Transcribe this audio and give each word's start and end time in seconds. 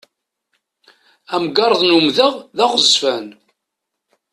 Amgerḍ 1.35 1.81
n 1.83 1.95
umdeɣ 1.97 2.33
d 2.57 2.59
aɣezzfan. 2.65 3.27